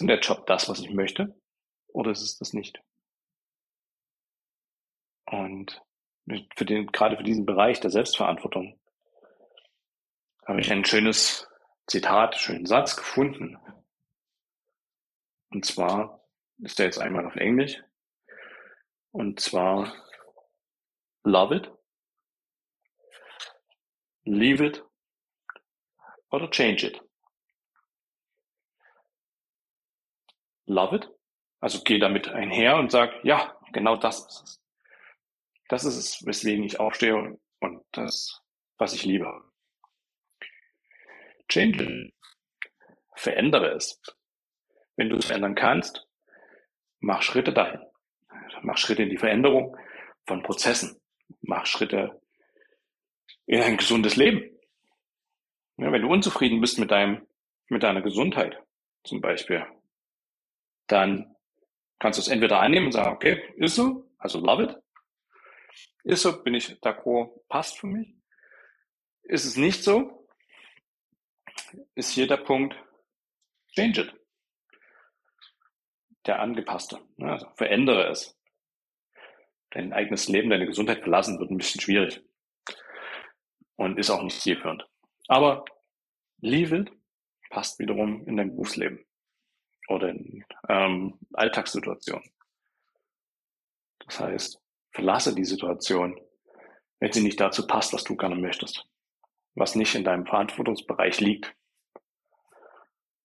Denn 0.00 0.06
der 0.06 0.20
Job 0.20 0.46
das, 0.46 0.68
was 0.68 0.80
ich 0.80 0.90
möchte? 0.90 1.38
Oder 1.88 2.10
ist 2.10 2.22
es 2.22 2.38
das 2.38 2.52
nicht? 2.52 2.82
Und 5.26 5.82
für 6.56 6.64
den, 6.64 6.86
gerade 6.86 7.16
für 7.16 7.24
diesen 7.24 7.46
Bereich 7.46 7.80
der 7.80 7.90
Selbstverantwortung 7.90 8.80
habe 10.46 10.60
ich 10.60 10.72
ein 10.72 10.84
schönes 10.84 11.48
Zitat, 11.86 12.36
schönen 12.36 12.66
Satz 12.66 12.96
gefunden 12.96 13.58
und 15.52 15.66
zwar 15.66 16.26
ist 16.58 16.78
der 16.78 16.86
jetzt 16.86 16.98
einmal 16.98 17.26
auf 17.26 17.36
Englisch. 17.36 17.82
Und 19.10 19.40
zwar 19.40 19.92
love 21.24 21.56
it, 21.56 21.70
leave 24.24 24.60
it 24.64 24.84
oder 26.30 26.50
change 26.50 26.86
it. 26.86 27.00
Love 30.66 30.96
it, 30.96 31.08
also 31.60 31.82
geh 31.82 31.98
damit 31.98 32.28
einher 32.28 32.76
und 32.76 32.90
sag, 32.90 33.24
ja, 33.24 33.58
genau 33.72 33.96
das 33.96 34.20
ist 34.20 34.42
es. 34.42 34.62
Das 35.68 35.84
ist 35.84 35.96
es, 35.96 36.26
weswegen 36.26 36.64
ich 36.64 36.78
aufstehe 36.78 37.38
und 37.60 37.84
das, 37.92 38.40
was 38.78 38.94
ich 38.94 39.04
liebe. 39.04 39.26
Change 41.48 41.84
it. 41.84 42.14
Verändere 43.16 43.74
es. 43.74 44.00
Wenn 44.96 45.08
du 45.08 45.16
es 45.16 45.30
ändern 45.30 45.54
kannst, 45.54 46.06
mach 47.00 47.22
Schritte 47.22 47.52
dahin. 47.52 47.80
Mach 48.62 48.78
Schritte 48.78 49.02
in 49.02 49.10
die 49.10 49.18
Veränderung 49.18 49.76
von 50.26 50.42
Prozessen. 50.42 51.00
Mach 51.40 51.66
Schritte 51.66 52.21
in 53.46 53.60
ein 53.62 53.76
gesundes 53.76 54.16
Leben. 54.16 54.42
Ja, 55.76 55.90
wenn 55.90 56.02
du 56.02 56.08
unzufrieden 56.08 56.60
bist 56.60 56.78
mit 56.78 56.90
deinem, 56.90 57.26
mit 57.68 57.82
deiner 57.82 58.02
Gesundheit, 58.02 58.56
zum 59.04 59.20
Beispiel, 59.20 59.66
dann 60.86 61.34
kannst 61.98 62.18
du 62.18 62.22
es 62.22 62.28
entweder 62.28 62.60
annehmen 62.60 62.86
und 62.86 62.92
sagen, 62.92 63.14
okay, 63.14 63.42
ist 63.56 63.76
so, 63.76 64.10
also 64.18 64.38
love 64.38 64.64
it. 64.64 64.76
Ist 66.04 66.22
so, 66.22 66.42
bin 66.42 66.54
ich 66.54 66.68
d'accord, 66.80 67.30
passt 67.48 67.78
für 67.78 67.86
mich. 67.86 68.14
Ist 69.22 69.44
es 69.44 69.56
nicht 69.56 69.82
so, 69.82 70.28
ist 71.94 72.10
hier 72.10 72.26
der 72.26 72.38
Punkt, 72.38 72.76
change 73.74 74.02
it 74.02 74.22
der 76.26 76.40
angepasste. 76.40 77.00
Ne? 77.16 77.32
Also 77.32 77.46
verändere 77.56 78.08
es. 78.10 78.38
Dein 79.70 79.92
eigenes 79.92 80.28
Leben, 80.28 80.50
deine 80.50 80.66
Gesundheit 80.66 81.00
verlassen 81.00 81.38
wird 81.38 81.50
ein 81.50 81.56
bisschen 81.56 81.80
schwierig. 81.80 82.22
Und 83.82 83.98
ist 83.98 84.10
auch 84.10 84.22
nicht 84.22 84.40
zielführend. 84.40 84.86
Aber 85.26 85.64
leave 86.40 86.76
it 86.76 86.92
passt 87.50 87.80
wiederum 87.80 88.24
in 88.28 88.36
dein 88.36 88.50
Berufsleben 88.50 89.04
oder 89.88 90.10
in 90.10 90.44
ähm, 90.68 91.18
Alltagssituationen. 91.32 92.30
Das 94.06 94.20
heißt, 94.20 94.60
verlasse 94.92 95.34
die 95.34 95.44
Situation, 95.44 96.16
wenn 97.00 97.12
sie 97.12 97.24
nicht 97.24 97.40
dazu 97.40 97.66
passt, 97.66 97.92
was 97.92 98.04
du 98.04 98.14
gerne 98.14 98.36
möchtest. 98.36 98.86
was 99.54 99.74
nicht 99.74 99.94
in 99.94 100.04
deinem 100.04 100.26
Verantwortungsbereich 100.26 101.20
liegt, 101.20 101.54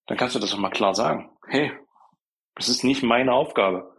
dann 0.07 0.17
kannst 0.17 0.35
du 0.35 0.39
das 0.39 0.55
auch 0.55 0.59
mal 0.59 0.71
klar 0.71 0.95
sagen. 0.95 1.31
Hey, 1.47 1.71
es 2.57 2.69
ist 2.69 2.83
nicht 2.83 3.03
meine 3.03 3.33
Aufgabe, 3.33 3.95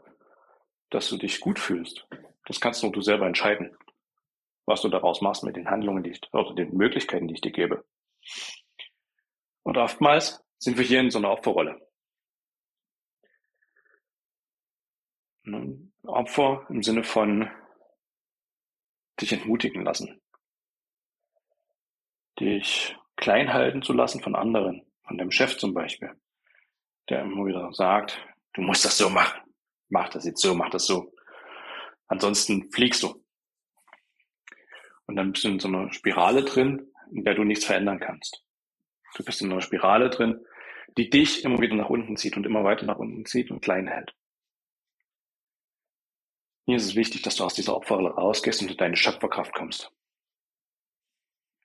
dass 0.89 1.07
du 1.07 1.17
dich 1.17 1.39
gut 1.39 1.59
fühlst. 1.59 2.07
Das 2.45 2.59
kannst 2.59 2.81
nur 2.81 2.91
du 2.91 3.01
selber 3.01 3.27
entscheiden, 3.27 3.77
was 4.67 4.81
du 4.81 4.89
daraus 4.89 5.21
machst 5.21 5.43
mit 5.43 5.55
den 5.55 5.69
Handlungen, 5.69 6.03
die 6.03 6.11
ich, 6.11 6.21
oder 6.33 6.53
den 6.53 6.75
Möglichkeiten, 6.75 7.27
die 7.27 7.35
ich 7.35 7.41
dir 7.41 7.51
gebe. 7.51 7.85
Und 9.63 9.77
oftmals 9.77 10.43
sind 10.59 10.77
wir 10.77 10.85
hier 10.85 10.99
in 10.99 11.09
so 11.09 11.17
einer 11.17 11.31
Opferrolle. 11.31 11.81
Ne? 15.43 15.89
Opfer 16.03 16.65
im 16.69 16.83
Sinne 16.83 17.03
von 17.03 17.49
dich 19.19 19.33
entmutigen 19.33 19.83
lassen, 19.83 20.21
dich 22.39 22.95
klein 23.15 23.51
halten 23.53 23.81
zu 23.81 23.93
lassen 23.93 24.21
von 24.21 24.35
anderen, 24.35 24.85
von 25.03 25.17
deinem 25.17 25.31
Chef 25.31 25.57
zum 25.57 25.73
Beispiel, 25.73 26.11
der 27.09 27.21
immer 27.21 27.45
wieder 27.45 27.73
sagt, 27.73 28.21
du 28.53 28.61
musst 28.61 28.85
das 28.85 28.97
so 28.97 29.09
machen, 29.09 29.41
mach 29.89 30.09
das 30.09 30.25
jetzt 30.25 30.41
so, 30.41 30.53
mach 30.53 30.69
das 30.69 30.85
so. 30.85 31.13
Ansonsten 32.07 32.71
fliegst 32.71 33.03
du. 33.03 33.26
Und 35.07 35.15
dann 35.15 35.31
bist 35.31 35.43
du 35.45 35.49
in 35.49 35.59
so 35.59 35.67
einer 35.67 35.91
Spirale 35.91 36.43
drin, 36.43 36.91
in 37.11 37.23
der 37.23 37.33
du 37.33 37.43
nichts 37.43 37.65
verändern 37.65 37.99
kannst. 37.99 38.43
Du 39.15 39.23
bist 39.23 39.41
in 39.41 39.51
einer 39.51 39.61
Spirale 39.61 40.09
drin, 40.09 40.45
die 40.97 41.09
dich 41.09 41.43
immer 41.43 41.59
wieder 41.59 41.75
nach 41.75 41.89
unten 41.89 42.17
zieht 42.17 42.37
und 42.37 42.45
immer 42.45 42.63
weiter 42.63 42.85
nach 42.85 42.97
unten 42.97 43.25
zieht 43.25 43.49
und 43.49 43.61
klein 43.61 43.87
hält. 43.87 44.13
Hier 46.65 46.75
ist 46.75 46.85
es 46.85 46.95
wichtig, 46.95 47.21
dass 47.21 47.37
du 47.37 47.45
aus 47.45 47.53
dieser 47.53 47.75
Opferrolle 47.75 48.09
rausgehst 48.09 48.61
und 48.61 48.71
in 48.71 48.77
deine 48.77 48.97
Schöpferkraft 48.97 49.53
kommst. 49.53 49.91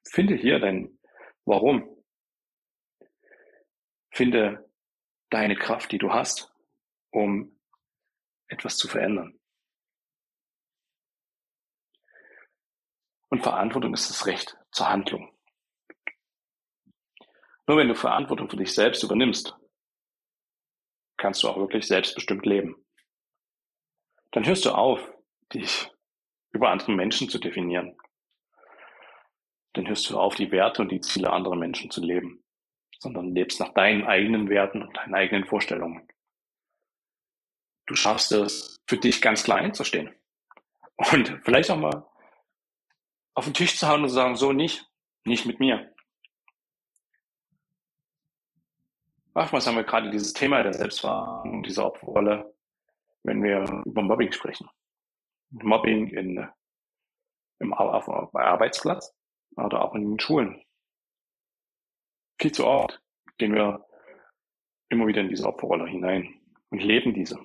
Finde 0.05 0.37
hier 0.37 0.61
dein 0.61 0.99
Warum. 1.45 1.89
Finde 4.11 4.71
deine 5.31 5.57
Kraft, 5.57 5.91
die 5.91 5.99
du 5.99 6.13
hast, 6.13 6.55
um 7.11 7.59
etwas 8.47 8.77
zu 8.77 8.87
verändern. 8.87 9.41
Und 13.33 13.43
Verantwortung 13.43 13.95
ist 13.95 14.11
das 14.11 14.27
Recht 14.27 14.59
zur 14.73 14.91
Handlung. 14.91 15.35
Nur 17.67 17.79
wenn 17.79 17.89
du 17.89 17.95
Verantwortung 17.95 18.51
für 18.51 18.59
dich 18.59 18.75
selbst 18.75 19.03
übernimmst, 19.03 19.57
kannst 21.17 21.43
du 21.43 21.49
auch 21.49 21.57
wirklich 21.57 21.87
selbstbestimmt 21.87 22.45
leben. 22.45 22.77
Dann 24.33 24.45
hörst 24.45 24.67
du 24.67 24.73
auf, 24.73 25.01
dich 25.51 25.91
über 26.51 26.69
andere 26.69 26.93
Menschen 26.93 27.31
zu 27.31 27.39
definieren. 27.39 27.97
Dann 29.73 29.89
hörst 29.89 30.11
du 30.11 30.19
auf, 30.19 30.35
die 30.35 30.51
Werte 30.51 30.83
und 30.83 30.93
die 30.93 31.01
Ziele 31.01 31.33
anderer 31.33 31.57
Menschen 31.57 31.91
zu 31.91 32.03
leben, 32.03 32.45
sondern 32.99 33.35
lebst 33.35 33.61
nach 33.61 33.73
deinen 33.73 34.05
eigenen 34.05 34.51
Werten 34.51 34.83
und 34.83 34.95
deinen 34.95 35.15
eigenen 35.15 35.47
Vorstellungen. 35.47 36.07
Du 37.87 37.95
schaffst 37.95 38.31
es, 38.33 38.83
für 38.87 38.99
dich 38.99 39.23
ganz 39.23 39.43
klar 39.43 39.57
einzustehen. 39.57 40.15
Und 40.97 41.41
vielleicht 41.45 41.71
auch 41.71 41.79
mal 41.79 42.12
auf 43.35 43.45
den 43.45 43.55
Tisch 43.55 43.79
zu 43.79 43.89
hauen 43.89 44.03
und 44.03 44.09
zu 44.09 44.15
sagen, 44.15 44.37
so 44.37 44.53
nicht, 44.53 44.87
nicht 45.25 45.47
mit 45.47 45.61
mir. 45.61 45.93
Oftmals 49.35 49.67
haben 49.67 49.77
wir 49.77 49.85
gerade 49.85 50.11
dieses 50.11 50.35
Thema 50.35 50.63
der 50.63 50.75
Selbstverantwortung, 50.75 51.63
dieser 51.63 51.87
Opferrolle, 51.87 52.55
wenn 53.23 53.43
wir 53.43 53.83
über 53.87 54.03
Mobbing 54.03 54.33
sprechen. 54.33 54.69
Mobbing 55.51 56.09
in, 56.09 56.49
im 57.59 57.73
auf, 57.73 58.09
auf, 58.09 58.35
Arbeitsplatz 58.35 59.15
oder 59.57 59.83
auch 59.83 59.95
in 59.95 60.03
den 60.03 60.21
Schulen. 60.21 60.63
Viel 62.39 62.53
zu 62.53 62.67
oft 62.67 63.01
gehen 63.39 63.55
wir 63.55 63.87
immer 64.91 65.07
wieder 65.07 65.23
in 65.23 65.29
diese 65.29 65.47
Opferrolle 65.47 65.87
hinein 65.87 66.41
und 66.71 66.83
leben 66.83 67.15
diese 67.15 67.39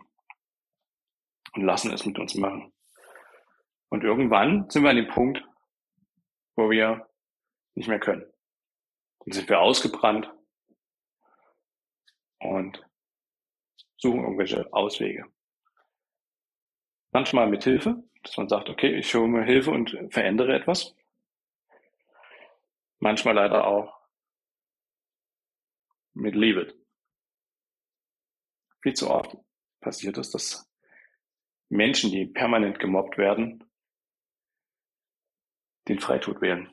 und 1.53 1.63
lassen 1.63 1.93
es 1.93 2.05
mit 2.05 2.19
uns 2.19 2.35
machen. 2.35 2.73
Und 3.89 4.03
irgendwann 4.03 4.69
sind 4.69 4.83
wir 4.83 4.89
an 4.89 4.97
dem 4.97 5.07
Punkt, 5.07 5.46
wo 6.57 6.69
wir 6.69 7.07
nicht 7.75 7.87
mehr 7.87 7.99
können. 7.99 8.25
Dann 9.19 9.31
sind 9.31 9.47
wir 9.47 9.59
ausgebrannt 9.59 10.29
und 12.39 12.83
suchen 13.97 14.21
irgendwelche 14.21 14.71
Auswege. 14.73 15.25
Manchmal 17.11 17.47
mit 17.47 17.63
Hilfe, 17.63 18.03
dass 18.23 18.37
man 18.37 18.49
sagt, 18.49 18.69
okay, 18.69 18.95
ich 18.97 19.13
hole 19.15 19.27
mir 19.27 19.43
Hilfe 19.43 19.71
und 19.71 19.95
verändere 20.09 20.55
etwas. 20.55 20.95
Manchmal 22.99 23.35
leider 23.35 23.65
auch 23.67 23.97
mit 26.13 26.35
Leave 26.35 26.61
it. 26.61 26.75
Viel 28.81 28.93
zu 28.93 29.09
oft 29.09 29.37
passiert 29.79 30.17
es, 30.17 30.31
dass 30.31 30.67
Menschen, 31.69 32.11
die 32.11 32.25
permanent 32.25 32.79
gemobbt 32.79 33.17
werden, 33.17 33.63
den 35.87 35.99
Freitod 35.99 36.41
wählen. 36.41 36.71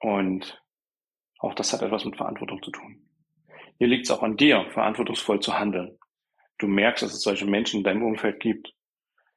Und 0.00 0.62
auch 1.38 1.54
das 1.54 1.72
hat 1.72 1.82
etwas 1.82 2.04
mit 2.04 2.16
Verantwortung 2.16 2.62
zu 2.62 2.70
tun. 2.70 3.08
Hier 3.78 3.88
liegt 3.88 4.06
es 4.06 4.10
auch 4.10 4.22
an 4.22 4.36
dir, 4.36 4.68
verantwortungsvoll 4.70 5.40
zu 5.40 5.58
handeln. 5.58 5.98
Du 6.58 6.66
merkst, 6.66 7.02
dass 7.02 7.12
es 7.12 7.22
solche 7.22 7.46
Menschen 7.46 7.78
in 7.78 7.84
deinem 7.84 8.04
Umfeld 8.04 8.40
gibt. 8.40 8.72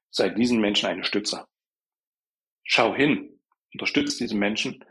Sei 0.10 0.30
diesen 0.30 0.60
Menschen 0.60 0.88
eine 0.88 1.04
Stütze. 1.04 1.48
Schau 2.64 2.94
hin, 2.94 3.40
unterstütze 3.74 4.18
diese 4.20 4.36
Menschen, 4.36 4.84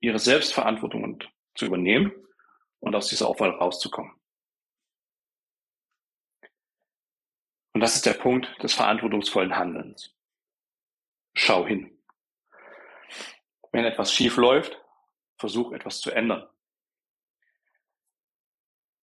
ihre 0.00 0.18
Selbstverantwortung 0.18 1.22
zu 1.54 1.66
übernehmen 1.66 2.12
und 2.80 2.94
aus 2.94 3.08
dieser 3.08 3.28
Aufwahl 3.28 3.50
rauszukommen. 3.50 4.12
Und 7.74 7.80
das 7.80 7.96
ist 7.96 8.06
der 8.06 8.14
Punkt 8.14 8.48
des 8.62 8.74
verantwortungsvollen 8.74 9.56
Handelns. 9.56 10.14
Schau 11.34 11.66
hin. 11.66 12.01
Wenn 13.72 13.84
etwas 13.84 14.12
schief 14.12 14.36
läuft, 14.36 14.78
versuch 15.38 15.72
etwas 15.72 16.00
zu 16.00 16.10
ändern. 16.10 16.46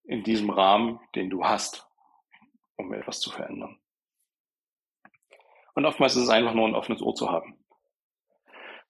In 0.04 0.24
diesem 0.24 0.50
Rahmen, 0.50 1.00
den 1.16 1.30
du 1.30 1.44
hast, 1.44 1.88
um 2.78 2.94
etwas 2.94 3.20
zu 3.20 3.32
verändern. 3.32 3.80
Und 5.74 5.86
oftmals 5.86 6.16
ist 6.16 6.24
es 6.24 6.30
einfach 6.30 6.54
nur 6.54 6.68
ein 6.68 6.76
offenes 6.76 7.02
Ohr 7.02 7.16
zu 7.16 7.30
haben. 7.30 7.64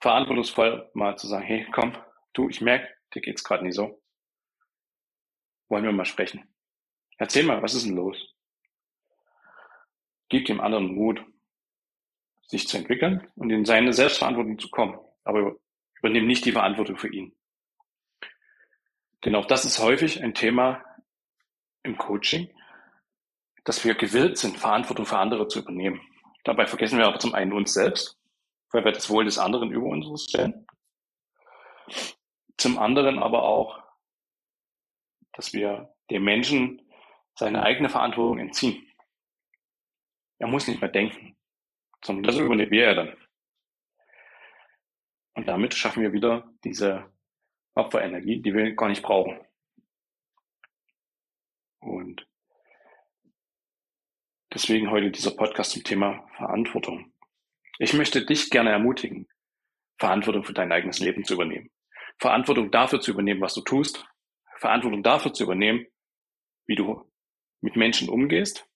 Verantwortungsvoll 0.02 0.90
mal 0.94 1.18
zu 1.18 1.28
sagen, 1.28 1.46
hey, 1.46 1.68
komm, 1.72 1.98
du, 2.34 2.50
ich 2.50 2.62
merke, 2.62 2.88
dir 3.14 3.22
geht's 3.22 3.44
gerade 3.44 3.64
nicht 3.64 3.76
so. 3.76 4.02
Wollen 5.68 5.84
wir 5.84 5.92
mal 5.92 6.06
sprechen? 6.06 6.54
Erzähl 7.18 7.46
mal, 7.46 7.62
was 7.62 7.74
ist 7.74 7.86
denn 7.86 7.96
los? 7.96 8.34
Gib 10.30 10.46
dem 10.46 10.62
anderen 10.62 10.94
Mut, 10.94 11.24
sich 12.48 12.68
zu 12.68 12.78
entwickeln 12.78 13.32
und 13.36 13.50
in 13.50 13.66
seine 13.66 13.94
Selbstverantwortung 13.94 14.58
zu 14.58 14.70
kommen. 14.70 15.00
Aber 15.24 15.58
übernimm 16.00 16.28
nicht 16.28 16.46
die 16.46 16.52
Verantwortung 16.52 16.98
für 16.98 17.14
ihn. 17.14 17.36
Denn 19.26 19.36
auch 19.36 19.46
das 19.46 19.66
ist 19.66 19.80
häufig 19.80 20.24
ein 20.24 20.34
Thema 20.34 20.84
im 21.84 21.98
Coaching, 21.98 22.50
dass 23.66 23.84
wir 23.84 23.96
gewillt 23.96 24.38
sind, 24.38 24.58
Verantwortung 24.58 25.06
für 25.06 25.18
andere 25.18 25.48
zu 25.48 25.60
übernehmen. 25.60 26.02
Dabei 26.44 26.66
vergessen 26.66 26.98
wir 26.98 27.08
aber 27.08 27.20
zum 27.20 27.34
einen 27.34 27.54
uns 27.54 27.74
selbst, 27.74 28.18
weil 28.72 28.86
wir 28.86 28.92
das 28.92 29.10
Wohl 29.10 29.26
des 29.26 29.38
anderen 29.38 29.72
über 29.72 29.88
uns 29.88 30.24
stellen. 30.24 30.66
Zum 32.58 32.80
anderen 32.80 33.20
aber 33.20 33.44
auch, 33.44 33.84
dass 35.34 35.54
wir 35.54 35.94
dem 36.10 36.24
Menschen 36.24 36.82
seine 37.36 37.64
eigene 37.64 37.90
Verantwortung 37.90 38.40
entziehen. 38.40 38.86
Er 40.40 40.48
muss 40.48 40.68
nicht 40.68 40.82
mehr 40.82 40.90
denken, 40.90 41.38
sondern 42.04 42.24
das 42.24 42.38
übernehmen 42.38 42.72
wir 42.72 42.84
ja 42.84 42.94
dann. 42.94 43.18
Und 45.40 45.48
damit 45.48 45.74
schaffen 45.74 46.04
wir 46.04 46.12
wieder 46.12 46.52
diese 46.66 47.10
Opferenergie, 47.74 48.42
die 48.42 48.54
wir 48.54 48.76
gar 48.76 48.90
nicht 48.90 49.02
brauchen. 49.02 49.40
Und 51.80 52.28
deswegen 54.54 54.92
heute 54.92 55.12
dieser 55.12 55.32
Podcast 55.32 55.72
zum 55.72 55.86
Thema 55.86 56.28
Verantwortung. 56.36 57.14
Ich 57.78 57.94
möchte 57.94 58.26
dich 58.26 58.50
gerne 58.50 58.72
ermutigen, 58.72 59.30
Verantwortung 59.98 60.44
für 60.44 60.52
dein 60.52 60.74
eigenes 60.74 61.00
Leben 61.00 61.24
zu 61.24 61.36
übernehmen. 61.36 61.72
Verantwortung 62.18 62.70
dafür 62.70 63.00
zu 63.00 63.12
übernehmen, 63.12 63.40
was 63.40 63.54
du 63.54 63.62
tust. 63.62 64.06
Verantwortung 64.58 65.04
dafür 65.04 65.32
zu 65.32 65.46
übernehmen, 65.46 65.88
wie 66.66 66.76
du 66.76 67.10
mit 67.62 67.78
Menschen 67.78 68.10
umgehst. 68.10 68.68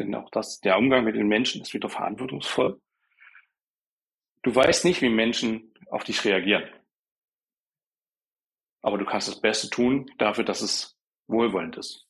Denn 0.00 0.16
auch 0.16 0.30
das, 0.30 0.58
der 0.58 0.78
Umgang 0.78 1.04
mit 1.04 1.14
den 1.14 1.28
Menschen 1.28 1.62
ist 1.62 1.74
wieder 1.74 1.88
verantwortungsvoll. 1.88 2.81
Du 4.42 4.54
weißt 4.54 4.84
nicht, 4.84 5.00
wie 5.02 5.08
Menschen 5.08 5.72
auf 5.90 6.04
dich 6.04 6.24
reagieren. 6.24 6.68
Aber 8.82 8.98
du 8.98 9.04
kannst 9.04 9.28
das 9.28 9.40
Beste 9.40 9.70
tun 9.70 10.10
dafür, 10.18 10.44
dass 10.44 10.60
es 10.60 10.98
wohlwollend 11.28 11.76
ist. 11.76 12.06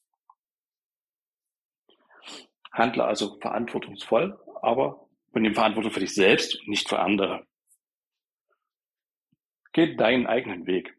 Handle 2.72 3.04
also 3.04 3.38
verantwortungsvoll, 3.40 4.40
aber 4.62 5.06
übernimm 5.28 5.54
Verantwortung 5.54 5.92
für 5.92 6.00
dich 6.00 6.14
selbst 6.14 6.58
nicht 6.66 6.88
für 6.88 7.00
andere. 7.00 7.46
Geh 9.72 9.94
deinen 9.94 10.26
eigenen 10.26 10.66
Weg. 10.66 10.96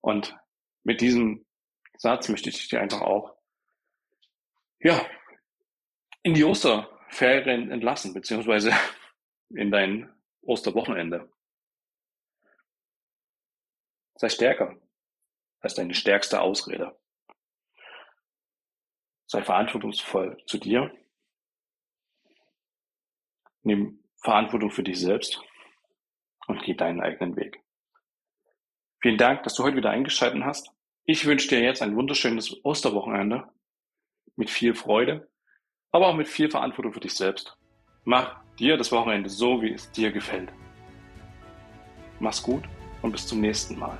Und 0.00 0.36
mit 0.82 1.00
diesem 1.00 1.46
Satz 1.96 2.28
möchte 2.28 2.48
ich 2.48 2.68
dir 2.68 2.80
einfach 2.80 3.02
auch, 3.02 3.36
ja, 4.80 5.06
in 6.22 6.34
die 6.34 6.44
Osterferien 6.44 7.70
entlassen, 7.70 8.14
beziehungsweise 8.14 8.72
in 9.50 9.70
dein 9.70 10.12
Osterwochenende. 10.42 11.30
Sei 14.14 14.28
stärker 14.28 14.76
als 15.60 15.74
deine 15.74 15.94
stärkste 15.94 16.40
Ausrede. 16.40 16.98
Sei 19.26 19.42
verantwortungsvoll 19.42 20.42
zu 20.46 20.58
dir. 20.58 20.92
Nimm 23.62 24.02
Verantwortung 24.16 24.70
für 24.70 24.82
dich 24.82 24.98
selbst 24.98 25.40
und 26.46 26.62
geh 26.62 26.74
deinen 26.74 27.00
eigenen 27.00 27.36
Weg. 27.36 27.62
Vielen 29.00 29.18
Dank, 29.18 29.42
dass 29.44 29.54
du 29.54 29.62
heute 29.62 29.76
wieder 29.76 29.90
eingeschaltet 29.90 30.42
hast. 30.44 30.70
Ich 31.04 31.24
wünsche 31.26 31.48
dir 31.48 31.60
jetzt 31.60 31.80
ein 31.80 31.96
wunderschönes 31.96 32.64
Osterwochenende 32.64 33.48
mit 34.36 34.50
viel 34.50 34.74
Freude, 34.74 35.30
aber 35.90 36.08
auch 36.08 36.14
mit 36.14 36.28
viel 36.28 36.50
Verantwortung 36.50 36.92
für 36.92 37.00
dich 37.00 37.14
selbst. 37.14 37.56
Mach 38.04 38.42
dir 38.60 38.76
das 38.76 38.92
Wochenende 38.92 39.30
so, 39.30 39.60
wie 39.62 39.72
es 39.72 39.90
dir 39.90 40.12
gefällt. 40.12 40.50
Mach's 42.20 42.42
gut 42.42 42.64
und 43.02 43.12
bis 43.12 43.26
zum 43.26 43.40
nächsten 43.40 43.78
Mal. 43.78 43.98